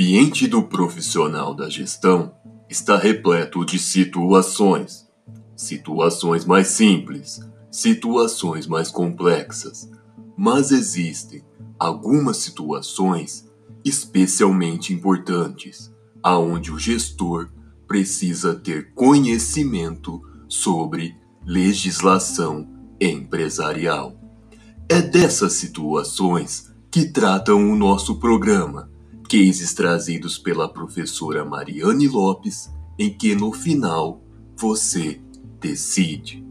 ambiente 0.00 0.46
do 0.46 0.62
profissional 0.62 1.54
da 1.54 1.68
gestão 1.68 2.32
está 2.70 2.96
repleto 2.96 3.66
de 3.66 3.78
situações. 3.78 5.06
Situações 5.54 6.46
mais 6.46 6.68
simples, 6.68 7.38
situações 7.70 8.66
mais 8.66 8.90
complexas. 8.90 9.90
Mas 10.34 10.70
existem 10.70 11.44
algumas 11.78 12.38
situações 12.38 13.46
especialmente 13.84 14.94
importantes, 14.94 15.92
aonde 16.22 16.72
o 16.72 16.78
gestor 16.78 17.50
precisa 17.86 18.54
ter 18.54 18.94
conhecimento 18.94 20.22
sobre 20.48 21.14
legislação 21.44 22.66
empresarial. 22.98 24.18
É 24.88 25.02
dessas 25.02 25.52
situações 25.52 26.72
que 26.90 27.04
tratam 27.04 27.70
o 27.70 27.76
nosso 27.76 28.18
programa, 28.18 28.90
cases 29.30 29.72
trazidos 29.72 30.36
pela 30.36 30.68
professora 30.68 31.44
Mariane 31.44 32.08
Lopes, 32.08 32.68
em 32.98 33.16
que 33.16 33.32
no 33.32 33.52
final 33.52 34.20
você 34.56 35.20
decide. 35.60 36.44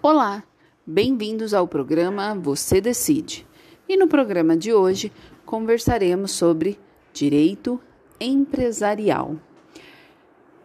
Olá, 0.00 0.42
bem-vindos 0.86 1.52
ao 1.52 1.68
programa 1.68 2.34
Você 2.34 2.80
Decide. 2.80 3.46
E 3.86 3.98
no 3.98 4.08
programa 4.08 4.56
de 4.56 4.72
hoje 4.72 5.12
conversaremos 5.44 6.30
sobre 6.30 6.78
direito 7.12 7.78
empresarial. 8.18 9.36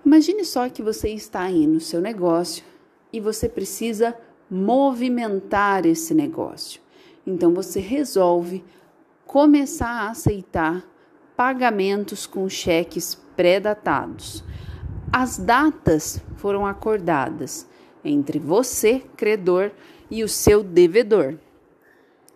Imagine 0.05 0.45
só 0.45 0.69
que 0.69 0.81
você 0.81 1.09
está 1.09 1.41
aí 1.41 1.67
no 1.67 1.81
seu 1.81 1.99
negócio 1.99 2.63
e 3.11 3.19
você 3.19 3.49
precisa 3.49 4.15
movimentar 4.49 5.85
esse 5.85 6.13
negócio. 6.13 6.79
Então 7.25 7.53
você 7.53 7.79
resolve 7.79 8.63
começar 9.25 9.89
a 9.89 10.09
aceitar 10.09 10.85
pagamentos 11.35 12.25
com 12.25 12.47
cheques 12.49 13.15
pré-datados. 13.35 14.43
As 15.11 15.37
datas 15.37 16.21
foram 16.37 16.65
acordadas 16.65 17.67
entre 18.03 18.39
você, 18.39 19.03
credor, 19.15 19.71
e 20.09 20.23
o 20.23 20.27
seu 20.27 20.61
devedor. 20.61 21.37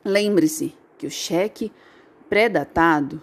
Lembre-se 0.03 0.73
que 0.97 1.05
o 1.05 1.11
cheque 1.11 1.71
pré-datado 2.29 3.21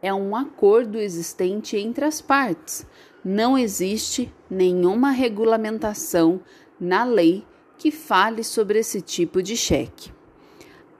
é 0.00 0.12
um 0.12 0.34
acordo 0.34 0.98
existente 0.98 1.76
entre 1.76 2.04
as 2.04 2.20
partes. 2.20 2.86
Não 3.22 3.58
existe 3.58 4.32
nenhuma 4.48 5.10
regulamentação 5.10 6.40
na 6.80 7.04
lei 7.04 7.44
que 7.76 7.90
fale 7.90 8.42
sobre 8.42 8.78
esse 8.78 9.02
tipo 9.02 9.42
de 9.42 9.56
cheque. 9.56 10.10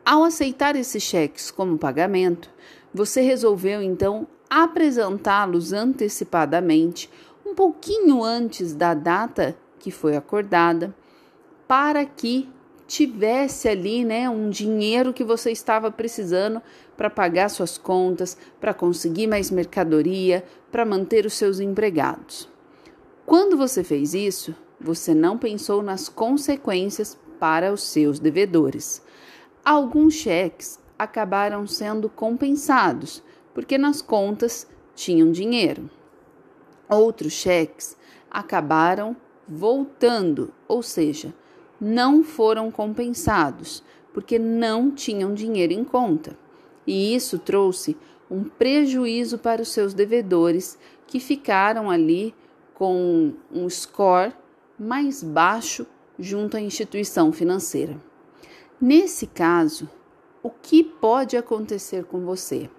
Ao 0.04 0.24
aceitar 0.24 0.76
esses 0.76 1.02
cheques 1.02 1.50
como 1.50 1.78
pagamento, 1.78 2.50
você 2.92 3.20
resolveu 3.20 3.82
então 3.82 4.26
apresentá-los 4.48 5.72
antecipadamente, 5.72 7.10
um 7.46 7.54
pouquinho 7.54 8.24
antes 8.24 8.74
da 8.74 8.94
data 8.94 9.56
que 9.78 9.90
foi 9.90 10.16
acordada, 10.16 10.94
para 11.68 12.04
que 12.04 12.48
tivesse 12.86 13.68
ali, 13.68 14.04
né, 14.04 14.28
um 14.28 14.50
dinheiro 14.50 15.12
que 15.12 15.22
você 15.22 15.52
estava 15.52 15.92
precisando 15.92 16.60
para 16.96 17.08
pagar 17.08 17.48
suas 17.48 17.78
contas, 17.78 18.36
para 18.60 18.74
conseguir 18.74 19.28
mais 19.28 19.50
mercadoria, 19.50 20.44
para 20.72 20.84
manter 20.84 21.24
os 21.24 21.34
seus 21.34 21.60
empregados. 21.60 22.48
Quando 23.24 23.56
você 23.56 23.84
fez 23.84 24.12
isso, 24.12 24.52
você 24.80 25.14
não 25.14 25.38
pensou 25.38 25.82
nas 25.82 26.08
consequências 26.08 27.16
para 27.38 27.72
os 27.72 27.82
seus 27.84 28.18
devedores. 28.18 29.00
Alguns 29.64 30.14
cheques 30.14 30.78
acabaram 30.98 31.66
sendo 31.66 32.08
compensados, 32.08 33.22
porque 33.52 33.76
nas 33.76 34.00
contas 34.00 34.66
tinham 34.94 35.30
dinheiro. 35.30 35.90
Outros 36.88 37.32
cheques 37.32 37.96
acabaram 38.30 39.14
voltando, 39.46 40.52
ou 40.66 40.82
seja, 40.82 41.34
não 41.80 42.22
foram 42.22 42.70
compensados 42.70 43.82
porque 44.12 44.38
não 44.38 44.90
tinham 44.90 45.34
dinheiro 45.34 45.72
em 45.72 45.84
conta. 45.84 46.36
E 46.86 47.14
isso 47.14 47.38
trouxe 47.38 47.96
um 48.30 48.44
prejuízo 48.44 49.38
para 49.38 49.62
os 49.62 49.68
seus 49.68 49.94
devedores 49.94 50.78
que 51.06 51.20
ficaram 51.20 51.90
ali 51.90 52.34
com 52.74 53.34
um 53.52 53.68
score 53.68 54.32
mais 54.78 55.22
baixo 55.22 55.86
junto 56.18 56.56
à 56.56 56.60
instituição 56.60 57.32
financeira. 57.32 57.96
Nesse 58.82 59.26
caso, 59.26 59.90
o 60.42 60.48
que 60.48 60.82
pode 60.82 61.36
acontecer 61.36 62.04
com 62.04 62.24
você? 62.24 62.70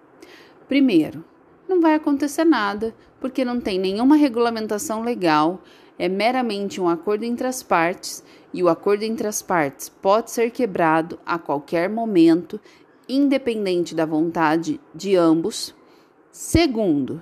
Primeiro, 0.67 1.23
não 1.69 1.79
vai 1.79 1.93
acontecer 1.93 2.43
nada, 2.43 2.95
porque 3.19 3.45
não 3.45 3.61
tem 3.61 3.77
nenhuma 3.77 4.15
regulamentação 4.15 5.03
legal, 5.03 5.61
é 5.99 6.09
meramente 6.09 6.81
um 6.81 6.89
acordo 6.89 7.23
entre 7.23 7.45
as 7.45 7.61
partes 7.61 8.23
e 8.51 8.63
o 8.63 8.67
acordo 8.67 9.03
entre 9.03 9.27
as 9.27 9.43
partes 9.43 9.89
pode 9.89 10.31
ser 10.31 10.49
quebrado 10.49 11.19
a 11.23 11.37
qualquer 11.37 11.87
momento, 11.87 12.59
independente 13.07 13.93
da 13.93 14.03
vontade 14.03 14.81
de 14.95 15.15
ambos. 15.15 15.75
Segundo, 16.31 17.21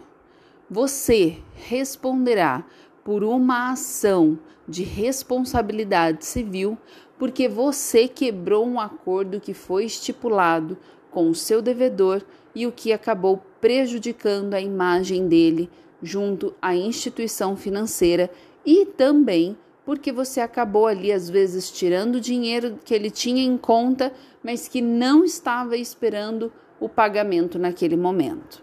você 0.70 1.38
responderá 1.54 2.64
por 3.04 3.24
uma 3.24 3.72
ação 3.72 4.40
de 4.68 4.84
responsabilidade 4.84 6.26
civil 6.26 6.78
porque 7.18 7.50
você 7.50 8.08
quebrou 8.08 8.66
um 8.66 8.80
acordo 8.80 9.42
que 9.42 9.54
foi 9.54 9.86
estipulado 9.86 10.78
com 11.12 11.30
o 11.30 11.36
seu 11.36 11.62
devedor 11.62 12.22
e 12.56 12.66
o 12.66 12.72
que 12.72 12.94
acabou 12.94 13.44
prejudicando 13.60 14.54
a 14.54 14.62
imagem 14.62 15.28
dele 15.28 15.70
junto 16.02 16.56
à 16.62 16.74
instituição 16.76 17.58
financeira 17.58 18.32
e 18.66 18.86
também 18.86 19.58
porque 19.86 20.12
você 20.12 20.40
acabou 20.40 20.86
ali, 20.86 21.12
às 21.12 21.30
vezes, 21.32 21.72
tirando 21.72 22.22
dinheiro 22.22 22.78
que 22.86 22.94
ele 22.94 23.10
tinha 23.10 23.44
em 23.44 23.58
conta, 23.58 24.14
mas 24.44 24.68
que 24.68 24.82
não 24.82 25.26
estava 25.26 25.76
esperando 25.76 26.54
o 26.80 26.88
pagamento 26.88 27.58
naquele 27.58 27.98
momento. 27.98 28.62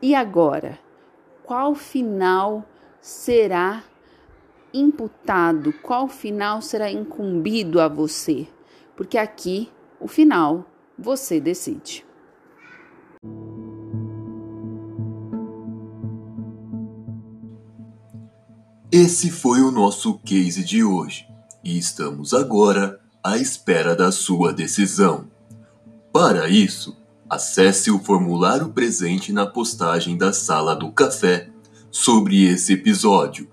E 0.00 0.14
agora, 0.14 0.78
qual 1.42 1.74
final 1.74 2.64
será 3.06 3.84
imputado, 4.74 5.72
qual 5.74 6.08
final 6.08 6.60
será 6.60 6.90
incumbido 6.90 7.80
a 7.80 7.86
você? 7.86 8.48
Porque 8.96 9.16
aqui, 9.16 9.70
o 10.00 10.08
final, 10.08 10.66
você 10.98 11.40
decide. 11.40 12.04
Esse 18.90 19.30
foi 19.30 19.60
o 19.60 19.70
nosso 19.70 20.18
case 20.18 20.64
de 20.64 20.82
hoje 20.82 21.28
e 21.62 21.78
estamos 21.78 22.34
agora 22.34 23.00
à 23.22 23.38
espera 23.38 23.94
da 23.94 24.10
sua 24.10 24.52
decisão. 24.52 25.30
Para 26.12 26.48
isso, 26.48 26.96
acesse 27.30 27.88
o 27.88 28.00
formulário 28.00 28.70
presente 28.70 29.32
na 29.32 29.46
postagem 29.46 30.16
da 30.16 30.32
Sala 30.32 30.74
do 30.74 30.90
Café 30.90 31.52
sobre 31.90 32.44
esse 32.44 32.72
episódio 32.72 33.48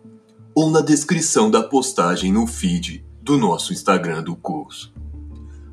ou 0.56 0.70
na 0.70 0.82
descrição 0.82 1.50
da 1.50 1.64
postagem 1.64 2.32
no 2.32 2.46
feed 2.46 3.06
do 3.22 3.38
nosso 3.38 3.74
Instagram 3.74 4.24
do 4.24 4.36
curso. 4.36 4.94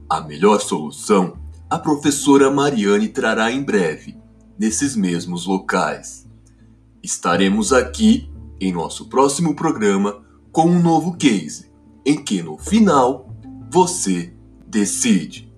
A 0.09 0.21
melhor 0.21 0.61
solução 0.61 1.41
a 1.71 1.79
professora 1.79 2.51
Mariane 2.51 3.07
trará 3.07 3.53
em 3.53 3.63
breve, 3.63 4.19
nesses 4.59 4.97
mesmos 4.97 5.47
locais. 5.47 6.29
Estaremos 7.01 7.73
aqui 7.73 8.29
em 8.61 8.73
nosso 8.73 9.09
próximo 9.09 9.55
programa 9.55 10.21
com 10.51 10.67
um 10.67 10.83
novo 10.83 11.17
case, 11.17 11.71
em 12.05 12.23
que 12.23 12.43
no 12.43 12.59
final 12.59 13.33
você 13.71 14.35
decide. 14.67 15.50